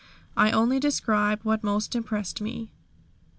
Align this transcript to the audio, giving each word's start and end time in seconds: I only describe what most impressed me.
I 0.35 0.49
only 0.49 0.79
describe 0.79 1.41
what 1.43 1.63
most 1.63 1.95
impressed 1.95 2.41
me. 2.41 2.71